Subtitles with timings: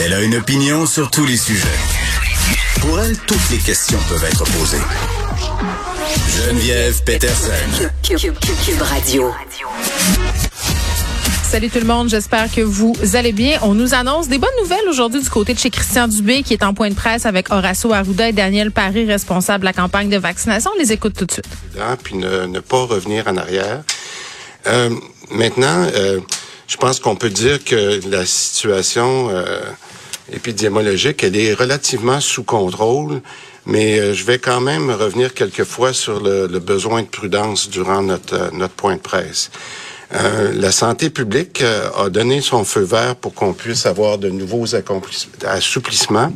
[0.00, 1.66] Elle a une opinion sur tous les sujets.
[2.80, 4.82] Pour elle, toutes les questions peuvent être posées.
[6.28, 7.88] Geneviève Peterson.
[8.02, 8.34] Cube,
[8.80, 9.32] Radio.
[11.42, 13.60] Salut tout le monde, j'espère que vous allez bien.
[13.62, 16.64] On nous annonce des bonnes nouvelles aujourd'hui du côté de chez Christian Dubé qui est
[16.64, 20.18] en point de presse avec Horacio Arruda et Daniel Paris, responsable de la campagne de
[20.18, 20.72] vaccination.
[20.74, 21.46] On les écoute tout de suite.
[22.02, 23.84] Puis ne, pas revenir en arrière.
[24.66, 24.90] Euh,
[25.30, 26.20] maintenant, euh,
[26.66, 29.60] je pense qu'on peut dire que la situation euh,
[30.32, 33.20] épidémiologique, elle est relativement sous contrôle,
[33.66, 38.34] mais euh, je vais quand même revenir quelquefois sur le, besoin de prudence durant notre,
[38.34, 39.50] euh, notre point de presse.
[40.14, 44.66] Euh, la santé publique a donné son feu vert pour qu'on puisse avoir de nouveaux
[45.44, 46.32] assouplissements,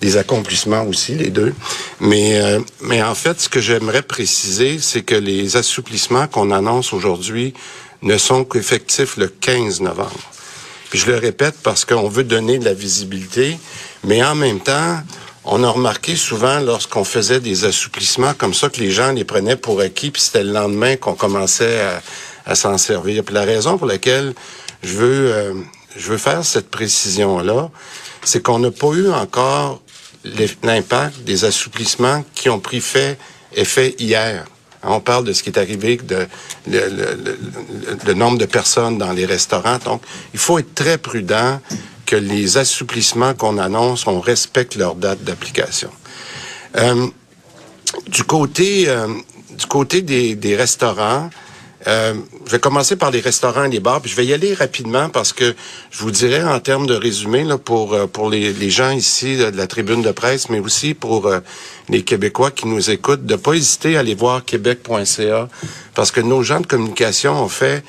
[0.00, 1.54] des accomplissements aussi, les deux.
[2.00, 7.54] Mais, mais en fait, ce que j'aimerais préciser, c'est que les assouplissements qu'on annonce aujourd'hui
[8.04, 10.10] ne sont qu'effectifs le 15 novembre.
[10.90, 13.58] Puis je le répète parce qu'on veut donner de la visibilité,
[14.04, 14.98] mais en même temps,
[15.44, 19.56] on a remarqué souvent lorsqu'on faisait des assouplissements comme ça que les gens les prenaient
[19.56, 22.02] pour acquis, puis c'était le lendemain qu'on commençait à,
[22.54, 23.24] s'en servir.
[23.24, 24.34] Puis la raison pour laquelle
[24.82, 25.54] je veux, euh,
[25.96, 27.70] je veux faire cette précision-là,
[28.22, 29.80] c'est qu'on n'a pas eu encore
[30.62, 33.18] l'impact des assouplissements qui ont pris fait
[33.54, 34.44] effet hier.
[34.82, 36.26] On parle de ce qui est arrivé, de
[36.66, 39.78] le, nombre de personnes dans les restaurants.
[39.78, 40.02] Donc,
[40.34, 41.60] il faut être très prudent
[42.04, 45.90] que les assouplissements qu'on annonce, on respecte leur date d'application.
[46.76, 47.06] Euh,
[48.08, 49.06] du côté euh,
[49.56, 51.30] du côté des, des restaurants,
[51.86, 52.14] euh,
[52.46, 55.08] je vais commencer par les restaurants et les bars, puis je vais y aller rapidement
[55.10, 55.54] parce que
[55.90, 59.36] je vous dirais en termes de résumé là, pour euh, pour les, les gens ici
[59.36, 61.40] de la tribune de presse, mais aussi pour euh,
[61.88, 65.48] les Québécois qui nous écoutent, de pas hésiter à aller voir québec.ca
[65.94, 67.84] parce que nos gens de communication ont fait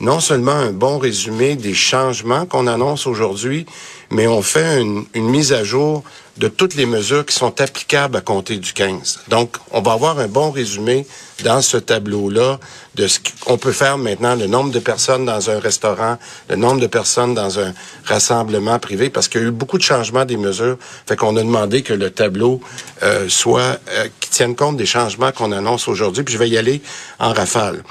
[0.00, 3.66] non seulement un bon résumé des changements qu'on annonce aujourd'hui,
[4.10, 6.04] mais on fait une, une, mise à jour
[6.36, 9.20] de toutes les mesures qui sont applicables à compter du 15.
[9.28, 11.04] Donc, on va avoir un bon résumé
[11.44, 12.58] dans ce tableau-là
[12.94, 16.18] de ce qu'on peut faire maintenant, le nombre de personnes dans un restaurant,
[16.48, 17.72] le nombre de personnes dans un
[18.04, 20.78] rassemblement privé, parce qu'il y a eu beaucoup de changements des mesures.
[21.06, 22.60] Fait qu'on a demandé que le tableau
[23.02, 26.24] euh, soit euh, qui tienne compte des changements qu'on annonce aujourd'hui.
[26.24, 26.82] Puis je vais y aller
[27.18, 27.82] en rafale.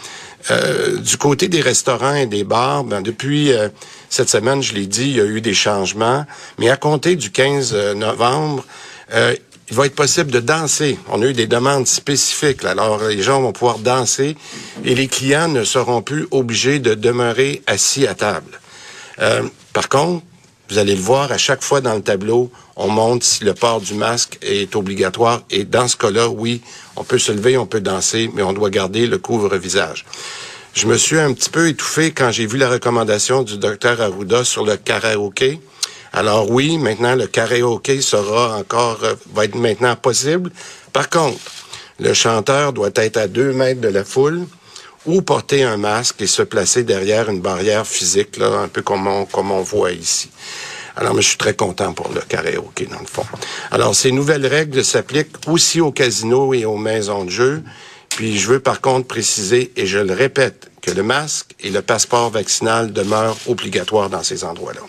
[0.50, 3.70] Euh, du côté des restaurants et des bars, ben, depuis euh,
[4.10, 6.26] cette semaine, je l'ai dit, il y a eu des changements,
[6.58, 8.66] mais à compter du 15 euh, novembre,
[9.70, 10.98] il va être possible de danser.
[11.10, 12.64] On a eu des demandes spécifiques.
[12.66, 14.36] Alors, les gens vont pouvoir danser
[14.84, 18.60] et les clients ne seront plus obligés de demeurer assis à table.
[19.72, 20.26] par contre,
[20.70, 23.80] vous allez le voir, à chaque fois dans le tableau, on montre si le port
[23.80, 25.44] du masque est obligatoire.
[25.50, 26.62] Et dans ce cas-là, oui,
[26.96, 30.06] on peut se lever, on peut danser, mais on doit garder le couvre-visage.
[30.74, 34.44] Je me suis un petit peu étouffé quand j'ai vu la recommandation du docteur Arruda
[34.44, 35.60] sur le karaoké.
[36.14, 40.52] Alors oui, maintenant, le karaoké sera encore, euh, va être maintenant possible.
[40.94, 41.40] Par contre,
[42.00, 44.46] le chanteur doit être à deux mètres de la foule
[45.08, 49.08] ou porter un masque et se placer derrière une barrière physique, là, un peu comme
[49.08, 50.30] on, comme on voit ici.
[50.98, 53.24] Alors, je suis très content pour le karaoké, dans le fond.
[53.72, 57.64] Alors, ces nouvelles règles s'appliquent aussi aux casinos et aux maisons de jeu.
[58.10, 61.82] Puis, je veux par contre préciser, et je le répète, que le masque et le
[61.82, 64.82] passeport vaccinal demeurent obligatoires dans ces endroits-là.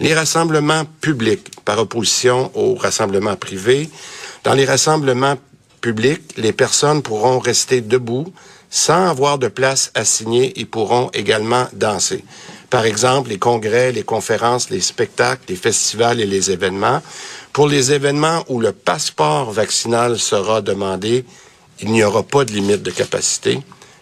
[0.00, 3.88] Les rassemblements publics, par opposition aux rassemblements privés,
[4.44, 5.36] dans les rassemblements
[5.80, 8.32] publics, les personnes pourront rester debout,
[8.74, 12.24] sans avoir de place assignée, ils pourront également danser.
[12.70, 17.00] Par exemple, les congrès, les conférences, les spectacles, les festivals et les événements.
[17.52, 21.24] Pour les événements où le passeport vaccinal sera demandé,
[21.78, 23.60] il n'y aura pas de limite de capacité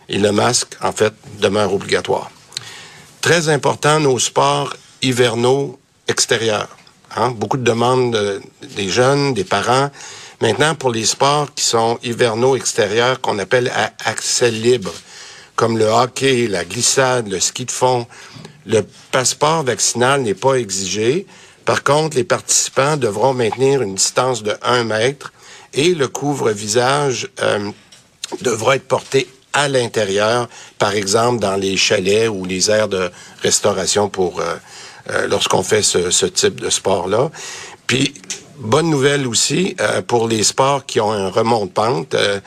[0.08, 2.30] et le masque, en fait, demeure obligatoire.
[3.20, 5.78] Très important, nos sports hivernaux
[6.08, 6.74] extérieurs.
[7.14, 7.32] Hein?
[7.32, 8.40] Beaucoup de demandes
[8.74, 9.90] des jeunes, des parents.
[10.42, 14.92] Maintenant, pour les sports qui sont hivernaux extérieurs, qu'on appelle à accès libre,
[15.54, 18.08] comme le hockey, la glissade, le ski de fond,
[18.66, 18.80] le
[19.12, 21.28] passeport vaccinal n'est pas exigé.
[21.64, 25.32] Par contre, les participants devront maintenir une distance de 1 mètre
[25.74, 27.70] et le couvre-visage euh,
[28.40, 33.12] devra être porté à l'intérieur, par exemple dans les chalets ou les aires de
[33.42, 34.56] restauration pour euh,
[35.10, 37.30] euh, lorsqu'on fait ce, ce, type de sport-là.
[37.86, 38.12] Puis
[38.62, 42.14] Bonne nouvelle aussi euh, pour les sports qui ont un remont de pente.
[42.14, 42.38] Euh,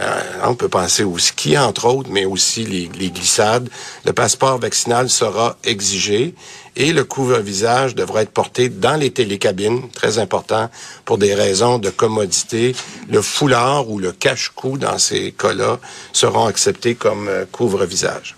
[0.00, 3.70] euh, on peut penser au ski, entre autres, mais aussi les, les, glissades.
[4.04, 6.34] Le passeport vaccinal sera exigé
[6.76, 10.68] et le couvre-visage devra être porté dans les télécabines, très important
[11.06, 12.76] pour des raisons de commodité.
[13.08, 15.78] Le foulard ou le cache-cou dans ces cas-là
[16.12, 18.36] seront acceptés comme couvre-visage.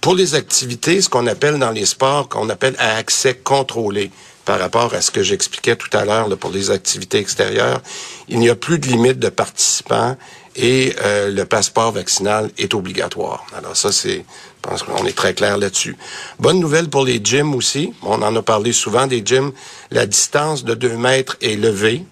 [0.00, 4.10] pour les activités, ce qu'on appelle dans les sports, qu'on appelle à accès contrôlé,
[4.46, 7.82] par rapport à ce que j'expliquais tout à l'heure pour les activités extérieures.
[8.28, 10.16] Il n'y a plus de limite de participants
[10.54, 13.44] et euh, le passeport vaccinal est obligatoire.
[13.54, 15.96] Alors ça, c'est, je pense qu'on est très clair là-dessus.
[16.38, 17.92] Bonne nouvelle pour les gyms aussi.
[18.02, 19.52] On en a parlé souvent des gyms.
[19.90, 22.04] La distance de deux mètres est levée,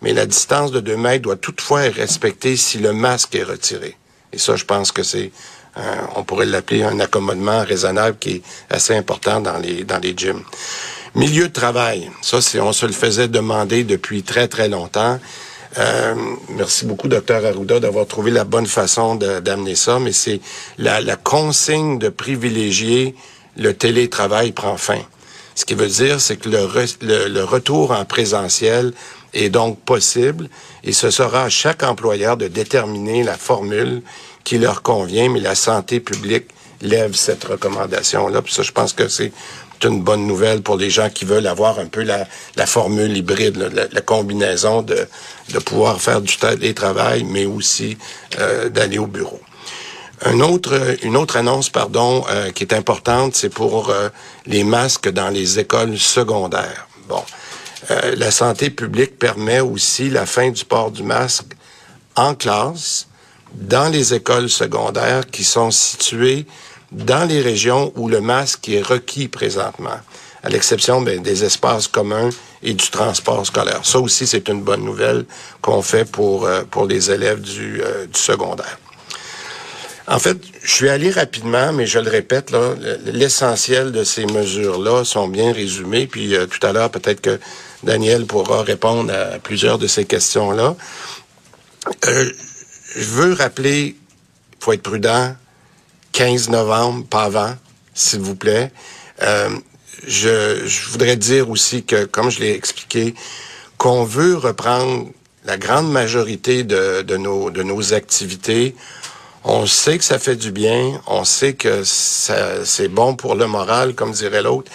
[0.00, 3.96] mais la distance de deux mètres doit toutefois être respectée si le masque est retiré.
[4.32, 5.30] Et ça, je pense que c'est,
[6.16, 10.42] on pourrait l'appeler un accommodement raisonnable qui est assez important dans les dans les gyms.
[11.14, 15.18] Milieu de travail, ça, c'est, on se le faisait demander depuis très, très longtemps.
[15.78, 16.14] Euh,
[16.50, 20.40] merci beaucoup, docteur Arruda, d'avoir trouvé la bonne façon d'amener ça, mais c'est
[20.78, 23.14] la, la, consigne de privilégier
[23.56, 25.00] le télétravail prend fin.
[25.54, 26.68] Ce qui veut dire, c'est que le,
[27.02, 28.92] le, le, retour en présentiel
[29.34, 30.48] est donc possible
[30.84, 34.02] et ce sera à chaque employeur de déterminer la formule
[34.44, 36.46] qui leur convient, mais la santé publique
[36.80, 38.42] lève cette recommandation-là.
[38.42, 39.32] Puis ça, je pense que c'est
[39.84, 42.26] une bonne nouvelle pour les gens qui veulent avoir un peu la,
[42.66, 45.06] formule hybride, la, combinaison de,
[45.52, 47.96] de pouvoir faire du télétravail, mais aussi
[48.38, 49.40] euh, d'aller au bureau.
[50.22, 54.08] Un autre, une autre annonce, pardon, euh, qui est importante, c'est pour euh,
[54.46, 56.88] les masques dans les écoles secondaires.
[57.08, 57.22] Bon,
[58.16, 61.46] la santé publique permet aussi la fin du port du masque
[62.16, 63.07] en classe
[63.54, 66.46] dans les écoles secondaires qui sont situées
[66.92, 69.98] dans les régions où le masque est requis présentement,
[70.42, 72.30] à l'exception ben, des espaces communs
[72.62, 73.80] et du transport scolaire.
[73.84, 75.24] Ça aussi, c'est une bonne nouvelle
[75.60, 78.78] qu'on fait pour, euh, pour les élèves du, euh, du secondaire.
[80.10, 82.50] En fait, je suis allé rapidement, mais je le répète,
[83.04, 86.06] l'essentiel de ces mesures-là sont bien résumées.
[86.06, 87.38] Puis euh, tout à l'heure, peut-être que
[87.82, 90.76] Daniel pourra répondre à plusieurs de ces questions-là.
[92.06, 92.30] Euh,
[92.94, 93.96] je veux rappeler,
[94.60, 95.34] faut être prudent,
[96.12, 97.54] 15 novembre, pas avant,
[97.94, 98.72] s'il vous plaît.
[99.22, 99.50] Euh,
[100.06, 103.14] je, je, voudrais dire aussi que, comme je l'ai expliqué,
[103.76, 105.08] qu'on veut reprendre
[105.44, 108.74] la grande majorité de, de, nos, de nos activités.
[109.44, 113.94] On sait que ça fait du bien, on sait que c'est bon pour le moral,
[113.94, 114.70] comme dirait l'autre,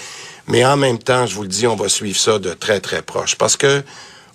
[0.48, 3.02] mais en même temps, je vous le dis, on va suivre ça de très, très
[3.02, 3.36] proche.
[3.36, 3.84] Parce que,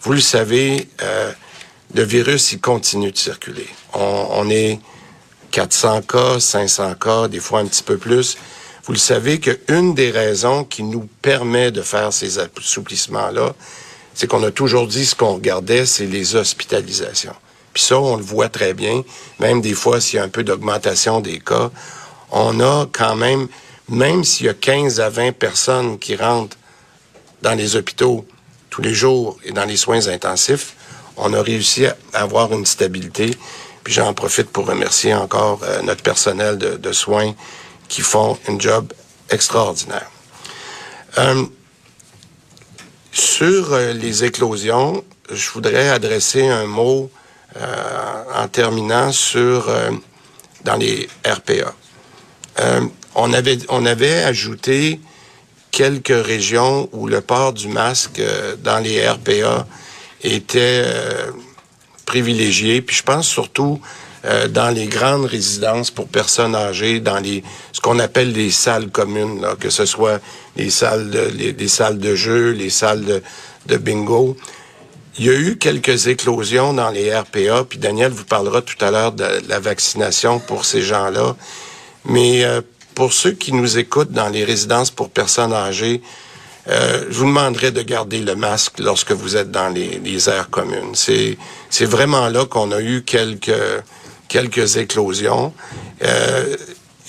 [0.03, 1.33] vous le savez, euh,
[1.95, 3.67] le virus, il continue de circuler.
[3.95, 4.79] On, est
[5.51, 8.37] 400 cas, 500 cas, des fois un petit peu plus.
[8.85, 13.55] Vous le savez qu'une des raisons qui nous permet de faire ces assouplissements-là,
[14.15, 17.35] c'est qu'on a toujours dit ce qu'on regardait, c'est les hospitalisations.
[17.73, 19.05] Puis ça, on le voit très bien.
[19.39, 21.71] Même des fois, s'il y a un peu d'augmentation des cas,
[22.31, 23.49] on a quand même,
[23.89, 26.57] même s'il y a 15 à 20 personnes qui rentrent
[27.43, 28.27] dans les hôpitaux
[28.71, 30.75] tous les jours et dans les soins intensifs,
[31.19, 33.37] on a réussi à avoir une stabilité.
[33.85, 37.35] Puis j'en profite pour remercier encore euh, notre personnel de, soins
[37.89, 38.93] qui font un job
[39.31, 40.11] extraordinaire.
[41.19, 41.45] Euh,
[43.13, 47.11] sur euh, les éclosions, je voudrais adresser un mot
[48.37, 49.69] en terminant sur
[50.65, 51.75] dans les RPA.
[53.15, 55.01] on avait on avait ajouté
[55.73, 58.23] quelques régions où le port du masque
[58.63, 59.67] dans les RPA
[60.23, 60.85] était
[62.07, 62.81] privilégié.
[62.81, 63.81] Puis je pense surtout
[64.25, 68.89] euh, dans les grandes résidences pour personnes âgées, dans les ce qu'on appelle les salles
[68.91, 70.21] communes, là, que ce soit
[70.57, 73.23] les salles de, les, les salles de jeu, les salles de,
[73.67, 74.37] de, bingo.
[75.19, 78.91] Il y a eu quelques éclosions dans les RPA, puis Daniel vous parlera tout à
[78.91, 81.37] l'heure de la vaccination pour ces gens-là.
[82.05, 82.61] Mais euh,
[82.97, 86.03] pour ceux qui nous écoutent dans les résidences pour personnes âgées,
[86.69, 90.51] euh, je vous demanderai de garder le masque lorsque vous êtes dans les, les aires
[90.51, 90.95] communes.
[90.95, 91.39] C'est,
[91.71, 93.53] c'est vraiment là qu'on a eu quelques,
[94.29, 95.53] quelques éclosions.
[96.05, 96.57] Euh,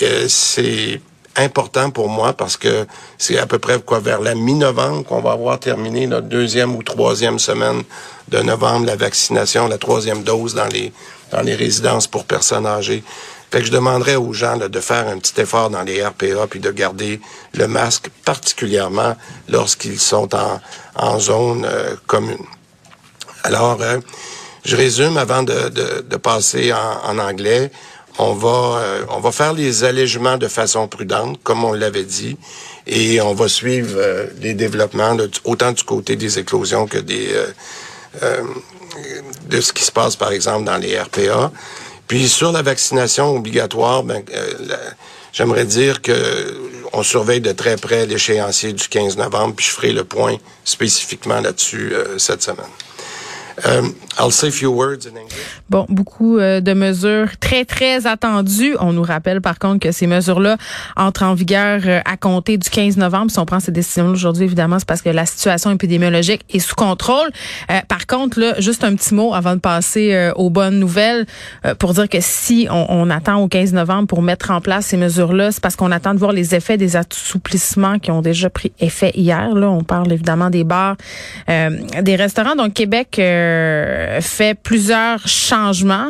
[0.01, 1.01] euh, c'est
[1.35, 2.85] important pour moi parce que
[3.17, 6.83] c'est à peu près quoi vers la mi-novembre qu'on va avoir terminé notre deuxième ou
[6.83, 7.83] troisième semaine
[8.29, 10.91] de novembre la vaccination, la troisième dose dans les
[11.31, 13.03] dans les résidences pour personnes âgées.
[13.51, 16.47] Fait que je demanderais aux gens là, de faire un petit effort dans les RPA
[16.49, 17.19] puis de garder
[17.53, 19.15] le masque, particulièrement
[19.47, 20.61] lorsqu'ils sont en,
[20.95, 22.45] en zone euh, commune.
[23.43, 23.99] Alors, euh,
[24.65, 27.71] je résume avant de, de, de passer en, en, anglais.
[28.19, 32.37] on va, euh, on va faire les allègements de façon prudente, comme on l'avait dit,
[32.85, 37.33] et on va suivre euh, les développements autant du côté des éclosions que des
[39.47, 41.51] de ce qui se passe, par exemple, dans les RPA.
[42.09, 44.21] Puis sur la vaccination obligatoire, ben,
[45.31, 46.57] j'aimerais dire que
[46.91, 50.35] on surveille de très près l'échéancier du 15 novembre, puis je ferai le point
[50.65, 52.65] spécifiquement là-dessus cette semaine.
[53.65, 55.37] Um, I'll say few words in English.
[55.69, 58.75] Bon, beaucoup euh, de mesures très, très attendues.
[58.79, 60.57] On nous rappelle par contre que ces mesures-là
[60.95, 63.31] entrent en vigueur euh, à compter du 15 novembre.
[63.31, 66.75] Si on prend ces décisions aujourd'hui, évidemment, c'est parce que la situation épidémiologique est sous
[66.75, 67.29] contrôle.
[67.71, 71.25] Euh, par contre, là, juste un petit mot avant de passer aux bonnes nouvelles
[71.77, 74.97] pour dire que si on, on, attend au 15 novembre pour mettre en place ces
[74.97, 78.71] mesures-là, c'est parce qu'on attend de voir les effets des assouplissements qui ont déjà pris
[78.79, 79.53] effet hier.
[79.53, 80.95] Là, on parle évidemment des bars,
[81.47, 82.55] des restaurants.
[82.55, 86.09] Donc, Québec euh, fait plusieurs changements,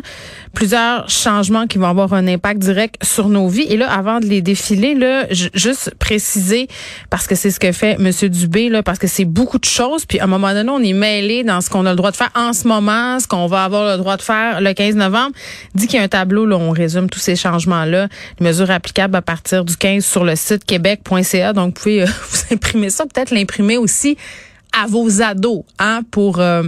[0.53, 3.67] plusieurs changements qui vont avoir un impact direct sur nos vies.
[3.69, 6.67] Et là, avant de les défiler, là, juste préciser
[7.09, 10.05] parce que c'est ce que fait Monsieur Dubé là, parce que c'est beaucoup de choses.
[10.05, 12.17] Puis à un moment donné, on est mêlé dans ce qu'on a le droit de
[12.17, 15.31] faire en ce moment, ce qu'on va avoir le droit de faire le 15 novembre.
[15.75, 18.07] Dit qu'il y a un tableau là, où on résume tous ces changements là,
[18.39, 21.53] les mesures applicables à partir du 15 sur le site québec.ca.
[21.53, 24.17] Donc, vous pouvez euh, vous imprimer ça, peut-être l'imprimer aussi
[24.71, 26.63] à vos ados, hein, pour euh,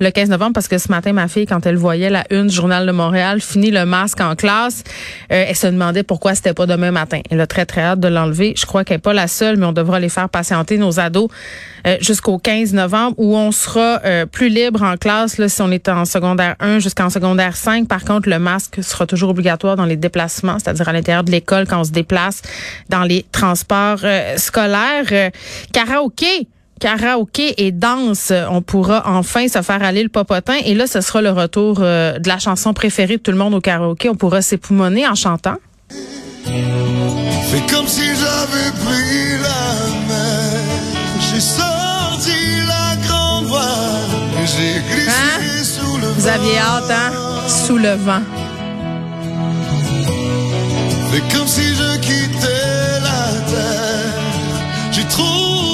[0.00, 2.54] le 15 novembre parce que ce matin, ma fille, quand elle voyait la une du
[2.54, 4.82] Journal de Montréal, fini le masque en classe,
[5.30, 7.20] euh, elle se demandait pourquoi c'était pas demain matin.
[7.30, 8.54] Elle a très, très hâte de l'enlever.
[8.56, 11.28] Je crois qu'elle n'est pas la seule, mais on devra les faire patienter, nos ados,
[11.86, 15.70] euh, jusqu'au 15 novembre où on sera euh, plus libre en classe là, si on
[15.70, 17.86] est en secondaire 1 jusqu'en secondaire 5.
[17.86, 21.66] Par contre, le masque sera toujours obligatoire dans les déplacements, c'est-à-dire à, l'intérieur de l'école
[21.66, 22.40] quand on se déplace
[22.88, 24.00] dans les transports
[24.36, 25.30] scolaires.
[25.72, 26.48] karaoké
[26.80, 30.56] karaoké et danse, on pourra enfin se faire aller le popotin.
[30.64, 33.54] Et là, ce sera le retour euh, de la chanson préférée de tout le monde
[33.54, 34.08] au karaoké.
[34.08, 35.56] On pourra s'époumoner en chantant.
[36.44, 40.62] C'est comme si j'avais pris la mer.
[41.20, 42.32] J'ai sorti
[42.66, 43.64] la grande voile.
[44.46, 45.64] J'ai glissé hein?
[45.64, 47.12] sous le Vous aviez hâte, hein?
[47.46, 48.22] Sous le vent.
[51.12, 54.20] C'est comme si je quittais la terre.
[54.92, 55.69] J'ai trouvé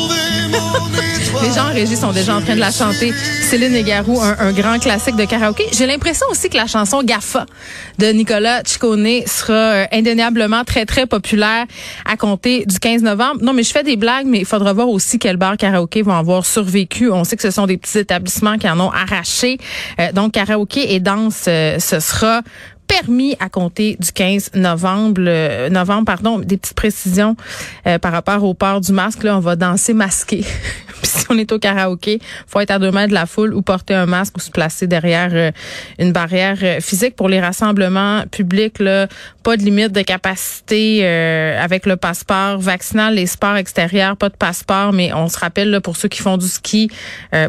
[1.43, 3.13] Les gens en régie sont déjà en train de la chanter.
[3.43, 5.65] Céline et Garou, un, grand classique de karaoké.
[5.77, 7.47] J'ai l'impression aussi que la chanson Gaffa
[7.99, 11.67] de Nicolas Ciccone sera euh, indéniablement très, très populaire
[12.05, 13.43] à compter du 15 novembre.
[13.43, 16.17] Non, mais je fais des blagues, mais il faudra voir aussi quels bars karaoké vont
[16.17, 17.11] avoir survécu.
[17.11, 19.59] On sait que ce sont des petits établissements qui en ont arraché.
[20.01, 22.43] Euh, donc, karaoké et danse, euh, ce sera
[23.01, 25.21] permis à compter du 15 novembre.
[25.69, 27.37] Novembre, pardon, des petites précisions
[27.87, 29.23] euh, par rapport au port du masque.
[29.23, 30.45] Là, on va danser masqué.
[31.07, 33.63] Puis si on est au karaoké, faut être à deux mètres de la foule ou
[33.63, 35.51] porter un masque ou se placer derrière euh,
[35.99, 38.79] une barrière physique pour les rassemblements publics.
[38.79, 39.07] Là,
[39.43, 44.93] pas de limite de capacité avec le passeport vaccinal, les sports extérieurs, pas de passeport,
[44.93, 46.91] mais on se rappelle là, pour ceux qui font du ski,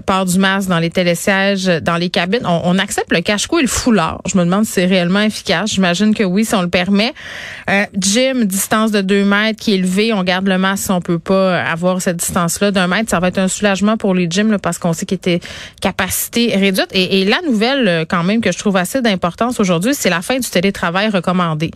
[0.06, 2.46] port du masque dans les télésièges, dans les cabines.
[2.46, 4.22] On, on accepte le cache-cou et le foulard.
[4.28, 5.72] Je me demande si c'est réellement efficace.
[5.72, 7.14] J'imagine que oui, si on le permet.
[7.70, 10.14] Euh, gym, distance de 2 mètres qui est élevée.
[10.14, 13.10] On garde le masque si on peut pas avoir cette distance-là d'un mètre.
[13.10, 15.40] Ça va être soulagement pour les gyms parce qu'on sait qu'il était
[15.82, 16.88] capacité réduite.
[16.92, 20.40] Et, la nouvelle, euh, quand même, que je trouve assez d'importance aujourd'hui, c'est la fin
[20.40, 21.72] du télétravail recommandé.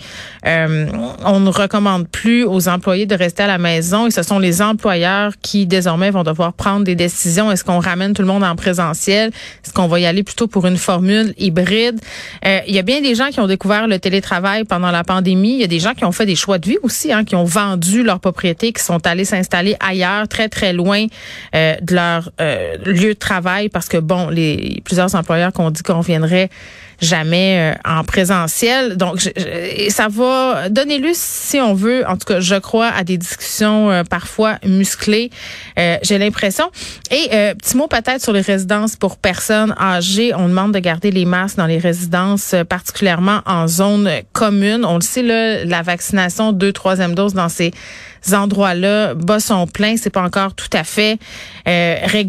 [0.46, 0.88] Euh,
[1.26, 4.62] on ne recommande plus aux employés de rester à la maison et ce sont les
[4.62, 7.52] employeurs qui désormais vont devoir prendre des décisions.
[7.52, 9.32] Est-ce qu'on ramène tout le monde en présentiel?
[9.64, 12.00] Est-ce qu'on va y aller plutôt pour une formule hybride?
[12.46, 15.54] Euh, il y a bien des gens qui ont découvert le télétravail pendant la pandémie.
[15.54, 17.36] Il y a des gens qui ont fait des choix de vie aussi, hein, qui
[17.36, 21.06] ont vendu leur propriété, qui sont allés s'installer ailleurs, très très loin
[21.56, 25.84] euh, de leur euh, lieu de travail, parce que bon, les plusieurs employeurs qu'on dit
[25.84, 26.50] qu'on viendrait
[27.02, 28.96] jamais euh, en présentiel.
[28.96, 29.32] Donc,
[29.90, 33.90] ça va donner lieu, si on veut, en tout cas, je crois, à des discussions
[33.90, 35.32] euh, parfois musclées.
[35.80, 36.72] Euh, j'ai l'impression.
[37.10, 40.34] Et petit mot peut-être sur les résidences pour personnes âgées.
[40.34, 44.86] On demande de garder les masques dans les résidences, particulièrement en zone commune.
[44.86, 47.72] On le sait, là, la vaccination, deux, troisième dose dans ces
[48.32, 49.96] endroits-là, bas sont pleins.
[49.98, 51.18] C'est pas encore tout à fait
[51.66, 52.22] réglé.